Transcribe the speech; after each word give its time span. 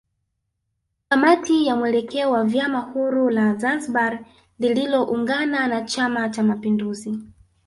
Kamati 1.09 1.65
ya 1.65 1.75
mwelekeo 1.75 2.31
wa 2.31 2.43
vyama 2.43 2.79
huru 2.79 3.29
la 3.29 3.55
Zanzibari 3.55 4.19
lililoungana 4.59 5.67
na 5.67 5.81
chama 5.81 6.29
cha 6.29 6.43
mapinduzi 6.43 7.19